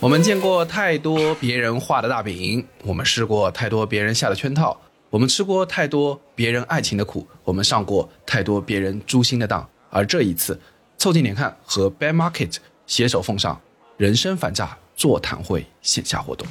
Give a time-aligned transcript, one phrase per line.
[0.00, 4.80] 我们见过太多别人画的大饼，我们试过太多别人下的圈套，
[5.10, 9.68] 我们吃过太多别人爱情的苦，我们上过太多别人诛心的当。
[9.90, 10.60] 而这一次，
[10.96, 13.60] 凑近点看和 Bear Market 携手奉上
[13.96, 16.46] 人生反诈座谈会线下活动。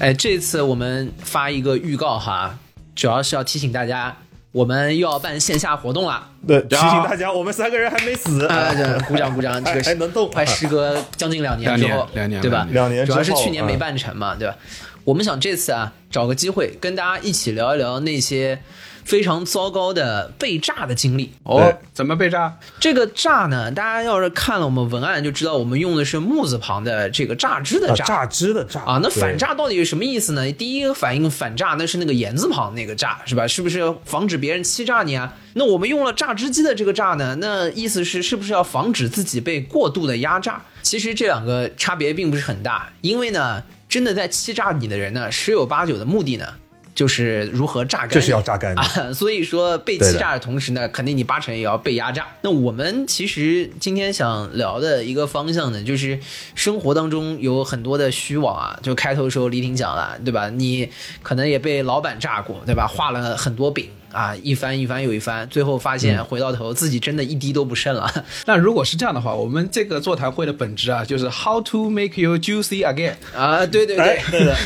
[0.00, 2.58] 哎，这次我们发一个预告哈，
[2.96, 4.16] 主要是要提醒大家，
[4.50, 6.26] 我们又要办线下活动了。
[6.48, 8.72] 对，提醒大家，我们三个人还没死啊！
[9.06, 12.66] 鼓掌鼓掌，这个还能动，快时隔将近两年之后，两年对吧？
[12.70, 14.56] 两年，主要是去年没办成嘛，对吧？
[15.04, 18.58] 我们想这次啊，找个机会跟大家一起聊一聊那些。
[19.04, 22.56] 非常糟糕的被炸的经历哦，怎么被炸？
[22.78, 23.70] 这个炸呢？
[23.70, 29.00] 大家要是看了我们文案就知道，我们用的是木字旁的这个榨汁的榨，榨汁的榨啊。
[29.02, 30.50] 那反诈到底是什么意思呢？
[30.52, 33.46] 第一个反应反诈那是那个言字旁那个诈是吧？
[33.46, 35.32] 是不是防止别人欺诈你啊？
[35.54, 37.36] 那我们用了榨汁机的这个榨呢？
[37.40, 40.62] 那意思是是不是要防止自己被过度的压榨？
[40.82, 46.46] 其实这两个差别并不是很大，因为呢，真的在欺诈你的人呢，十有八九的目的呢。
[46.94, 48.84] 就是如何榨干，就是要榨干啊！
[49.14, 52.26] 所以说被欺诈的同时呢，肯定你八成也要被压榨。
[52.42, 56.18] 那我们其实今天想聊的一个方向呢，就是
[56.54, 58.78] 生活当中有很多的虚妄啊。
[58.82, 60.50] 就开头的时候李婷讲了，对吧？
[60.50, 60.90] 你
[61.22, 62.86] 可能也被老板榨过，对吧？
[62.86, 63.88] 画了很多饼。
[64.12, 68.12] 啊，一番一番又一番，最后发现回到头自己真的一滴都不剩了。
[68.44, 74.56] 那如果是这样的话，我们这个座谈会的本质啊，就是 How to make you juicy again 啊，对对对，对的，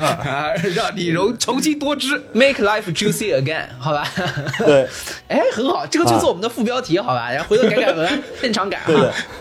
[0.00, 4.06] 啊，让你容重新多汁，make life juicy again，好吧？
[4.66, 4.86] 对，
[5.28, 7.32] 哎，很好，这个就是我们的副标题，好吧？
[7.32, 8.92] 然后回头改改文案， 现场改哈。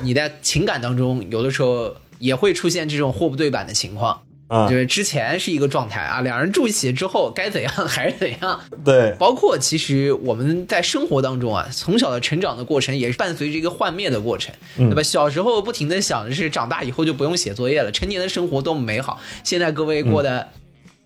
[0.01, 4.21] 你在情感当中，有的时候也会出现这种货不对版的情况。
[4.47, 8.59] 啊，就是之前是一个状态啊，两人住一起之后该怎样还是怎样。
[8.83, 15.03] 对，包括其实我们在生活当中啊，从小的成长的过程也是伴随着一个幻灭的过程，对吧？
[15.03, 19.21] 小时候不停的想的是长大以后就不用写作业了，成年的生活多么美好。
[19.43, 20.49] 现在各位过的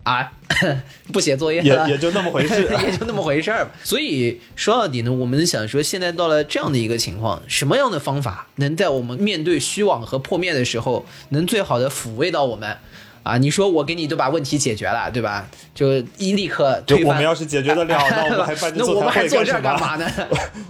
[0.03, 0.31] 啊，
[1.11, 3.71] 不写作业了，也也就那么回事，也就那么回事 儿。
[3.83, 12.77] 所以说到底呢，我们想说，现在到了这样的一个情况，什么样的方法能在我们面对虚妄和破灭的时候，能最好的抚慰到我们？
[13.23, 15.47] 啊，你说我给你都把问题解决了，对吧？
[15.73, 20.05] 就一立刻就我们要是解决得了，那我们还办 那我们还坐这干嘛呢？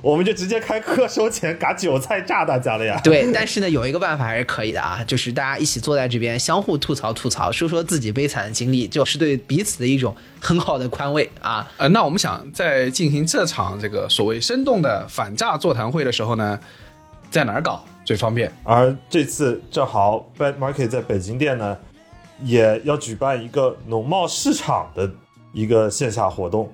[0.01, 2.99] 我们就直接开课收钱，嘎韭菜炸大家了呀！
[3.03, 11.67] 对，但是呢，有一个办法还是可以的啊，就是大家一起坐在这边，相互吐槽吐槽，说说自己悲惨的经历，就是对彼此的一种很好的宽慰啊。
[11.77, 16.59] 呃，那我们想在进行这场这个所谓生动的反诈座谈会的时候呢，
[17.31, 18.51] 在哪儿搞最方便？
[18.63, 21.75] 而这次正好 Bad Market 在北京店呢。
[22.41, 25.09] 也要举办一个农贸市场的
[25.51, 26.71] 一个线下活动。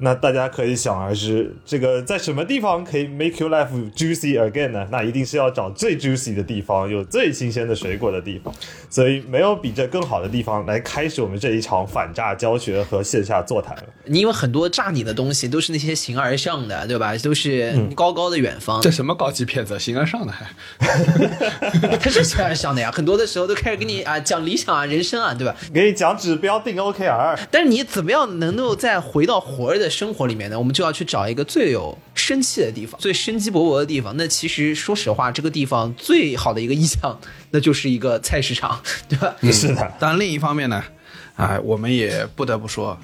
[0.00, 4.86] 那大家可以想而知，这个在什么地方可以 make your life juicy again 呢？
[4.92, 8.54] 那一定是要找最 juicy 的地方，有最新鲜的水果的地方。
[8.90, 13.82] 所以没有比这更好的地方来开始我们这一场反诈教学和线下座谈了。
[14.06, 17.16] 因为很多诈你的东西都是那些形而上的，对吧？
[17.18, 18.80] 都是高高的远方。
[18.80, 19.78] 这什么高级骗子？
[19.78, 20.46] 形而上的还？
[22.00, 22.90] 他是形而上的呀！
[22.90, 25.54] 很多的时候都开始跟你啊讲理想啊、人生啊，对吧？
[25.74, 27.38] 给你讲指标定 OKR。
[27.50, 29.87] 但是你怎么样能够再回到活着的？
[29.88, 34.16] 生活里面呢，我们就要去找一个最有生气的地方，最生机勃勃的地方。
[34.16, 37.18] 那其实说实话，这个地方最好的一个意象，
[37.50, 39.34] 那就是一个菜市场， 对吧？
[39.52, 39.94] 是的。
[39.98, 40.82] 但另一方面呢，
[41.36, 42.98] 啊，我们也不得不说，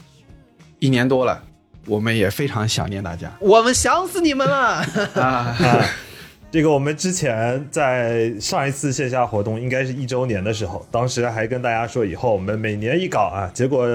[0.78, 1.42] 一年多了，
[1.86, 4.84] 我们也非常想念大家，我们想死你们了
[5.14, 5.56] 啊！
[6.54, 13.88] 这个我们之前在上一次线下活动，应该是一周年的时候，当时还跟大家说，以后我们每年一稿啊，结果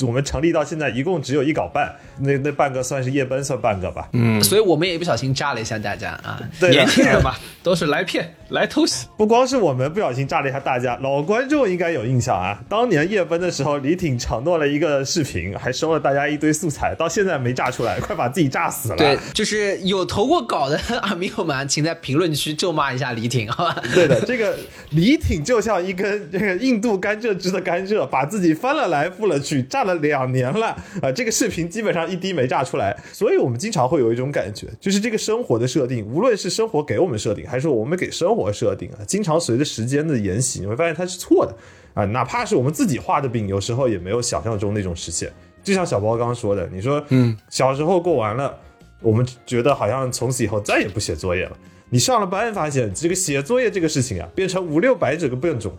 [0.00, 1.94] 我们成立到现在，一共只有一稿半。
[2.20, 4.08] 那 那半个算是夜奔，算半个吧。
[4.14, 6.40] 嗯，所以我们也不小心炸了一下大家啊。
[6.58, 9.06] 年轻人嘛， 都是来骗来偷袭。
[9.18, 12.58] 不光是我们不小心炸了一下大家，老观众应该有印象啊。
[12.66, 18.96] 当年夜奔的时候，李挺承诺了一个视频，还收了大家一堆素材，到现在没炸出来，快把自己炸死了。
[18.96, 23.82] 对，就是有投过稿的阿米友们，请在评论区咒骂一下李挺，好吧？
[23.92, 24.56] 对的，这个
[24.90, 30.68] 李挺就像一根这个印度甘蔗汁的甘蔗，把自己翻了来覆了去，炸了两年了
[31.02, 31.10] 啊！
[31.10, 32.06] 这个视频基本上。
[32.06, 41.52] 一滴没炸出来，所以我们经常会有一种感觉，就是这个生活的设定，无论是生活给我们设定，还是我们给生活设定啊，经常随着时间的沿袭，你会发现它是错的
[41.94, 42.04] 啊。
[42.04, 45.32] 哪怕是我们自己画的饼，有时候也没有想象中那种实现。
[45.64, 48.56] 就像小包刚刚说的，你说，嗯，小时候过完了，
[49.00, 51.56] 我们觉得好像从此以后再也不写作业了。
[51.90, 55.72] 你上了班，发现这个写作业这个事情啊，变成五六百这个变种。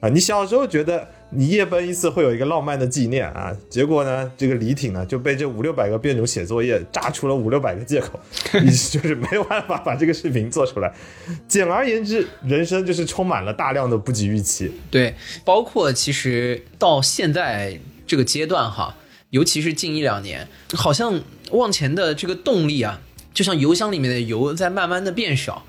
[0.00, 8.18] 啊，你小时候觉得你夜奔一次会有一个浪漫的纪念啊，结果呢，这个李挺呢就被这五六百个变种写作业炸出了五六百个借口，
[8.64, 10.90] 你就是没有办法把这个视频做出来。
[11.46, 14.72] 简而言之，人生就是充满了大量的不及预期。
[14.90, 15.14] 对，
[15.44, 18.96] 包括其实到现在这个阶段哈，
[19.28, 21.20] 尤其是近一两年，好像
[21.50, 25.64] 往前的这个动力啊，就像油箱里面的油在慢慢的变少。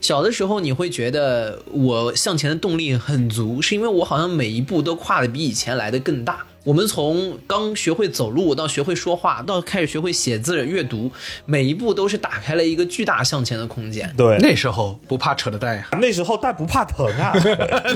[0.00, 6.44] 小的时候你会觉得我向前的动力很足，是因为我好像每一步都跨的比以前来的更大。
[6.64, 11.12] 我们从刚学会走路到学会说话，到开始学会写字、阅读，
[11.44, 14.12] 每一步都是打开了一个巨大向前的空间。
[14.16, 17.32] 对，那时候不怕扯的蛋呀，那时候蛋不怕疼啊，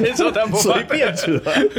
[0.00, 1.32] 那时候蛋不随便扯。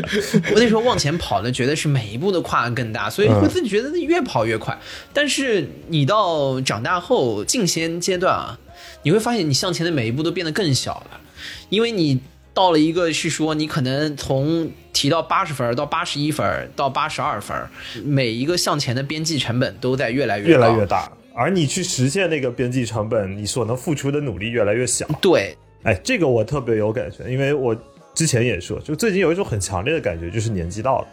[0.51, 4.77] 我那时候往前跑的，觉得是每一步的跨得更大，所以会自己觉得越跑越快。
[5.13, 8.59] 但是你到长大后，近些阶段啊。
[9.03, 11.21] 你会发现，你向前的每一步都变得更小了，
[11.69, 12.19] 因为你
[12.53, 17.55] 到了一个是说，你可能从提到八十分到八十一分到八十二分，
[18.03, 25.07] 每一个向前的边际成本都在越来越越来越大，而你去实现那个边际成本，你所能付出的努力越来越小。
[25.21, 27.75] 对，哎，这个我特别有感觉，因为我
[28.13, 31.07] 之前也说，就最近有一种很强烈的感觉，就是年纪到了。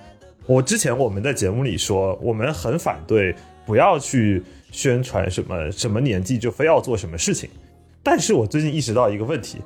[0.47, 3.35] 我之前我们在节目里说，我们很反对
[3.67, 7.51] 不要去宣传什么什么年纪就非要做什么事情。
[8.07, 9.59] 但是我最近意识到一个问题，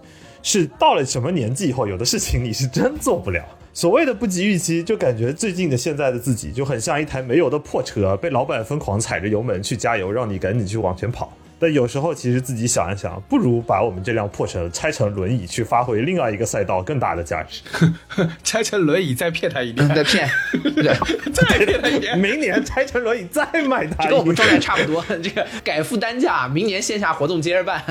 [0.42, 3.44] 是到了什么年纪以后，有的事情你是真做不了。
[3.74, 11.30] 所谓的不及预期，就感觉最近的现在的自己就很像一台没油的破车，被老板疯狂踩着油门去加油，让你赶紧去往前跑。
[11.60, 17.60] 但有时候其实自己想一想，不如把我们这辆破车拆成轮椅，去发挥另外一个赛道更大的价值。
[18.42, 20.26] 拆成轮椅再骗他一遍，再骗，
[21.34, 22.16] 再骗他一遍。
[22.18, 25.04] 明年拆成轮椅再买它，跟我们状态差不多。
[25.22, 27.84] 这个改付单价，明年线下活动接着办。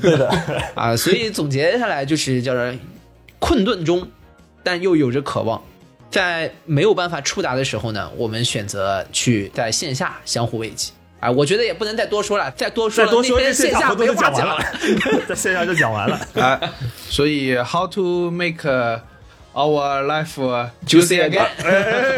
[0.00, 0.30] 对的
[0.76, 2.72] 啊，所以总结下来就是叫做
[3.40, 4.08] 困顿中，
[4.62, 5.60] 但又有着渴望，
[6.12, 10.92] 在没有办法触达的时候呢，我们选择去在线下相互慰藉。
[11.20, 14.58] 啊，我觉得也不能再多说了，再多说再多说这线下都讲完了，
[15.28, 16.58] 在线下就讲完了 啊。
[17.10, 18.64] 所以，How to make
[19.52, 20.36] our life
[20.86, 21.46] juicy again？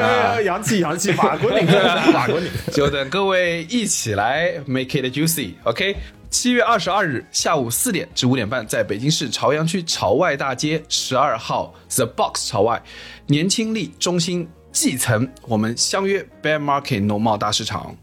[0.01, 1.67] 啊，洋气洋气，法国女，
[2.13, 5.55] 法国女，就等各位一起来 make it juicy。
[5.65, 5.97] OK，
[6.31, 12.81] 七月二十二日下午四点至五点半，在北京市朝阳区朝外大街十二号 The Box 朝外
[13.27, 17.97] 年轻力中心 G 层，我们相约 Bear Market 农贸大市场。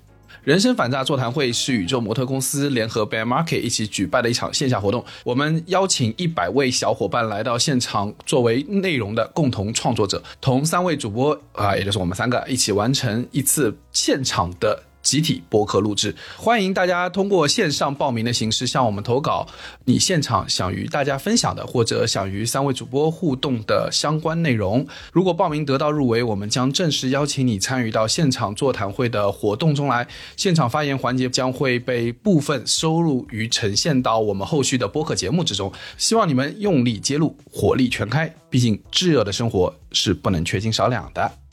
[0.50, 5.06] 人生反诈座谈会是宇宙模特公司联合 Bear Market 一起举办的一场线下活动。
[5.24, 14.86] 我们邀请一百位小伙伴来到现场，作为内容的共同创作者，同三位主播啊，也就是我们三个一起完成一次现场的。
[15.10, 19.48] 集体播客录制，欢迎大家通过线上报名的形式向我们投稿
[19.86, 24.86] 你现场想与大家分享的，或者想与三位主播互动的相关内容。
[25.12, 30.08] 如果报名得到入围，我们将正式邀请你参与到现场座谈会的活动中来。
[30.38, 35.74] 现场发言环节将会被部分收录于呈现到我们后续的播客节目之中。
[35.98, 41.49] 希望你们用力揭露，火力全开，毕竟炙热的生活是不能缺斤少两的。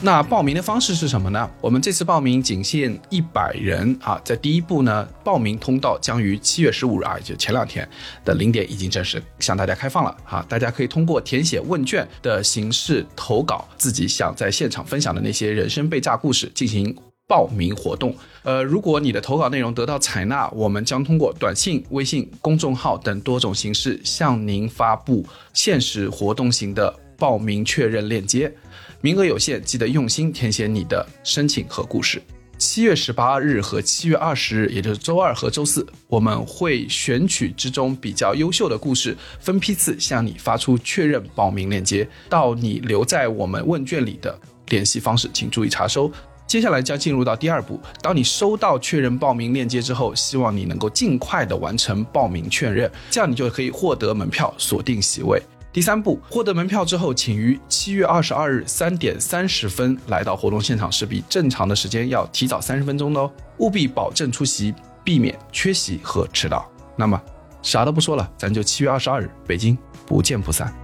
[0.00, 1.50] 那报名的方式是什么呢？
[1.60, 7.86] 我们这次报名仅限一百人啊，在第一步呢，报名通道将于七月十五日啊，就前两天
[8.24, 18.14] 的零点已经正式向大家开放了啊，大家可以通过填写问卷的形式投稿自己想在现场分享的那些人生被炸故事进行报名活动。
[18.44, 28.54] 呃，如果你的投稿内容得到采纳，我们将通过短信、微信公众号等多种形式向您发布限时活动型的报名确认链接。
[29.00, 32.20] 名额有限，记得用心填写你的申请和故事。
[32.56, 44.36] 七月十八日和七月二十日，也就是周二和周四，我们会选取之中比较优秀的故事，分批次向你发出确认报名链接到你留在我们问卷里的
[44.70, 46.10] 联系方式，请注意查收。
[46.48, 55.40] 接下来将进入到第二步，当你收到确认报名链接之后，希望你能够尽快的完成报名确认，这样你就可以获得门票，锁定席位。
[55.78, 66.68] 第三步，获得门票之后，请于七月二十二日三点三十分来到活动现场，是比正常的时间要提早三十分钟的哦，务必保证出席，避免缺席和迟到。
[66.96, 67.22] 那么，
[67.62, 70.74] 啥都不说了，咱就七月二十二日北京不见不散。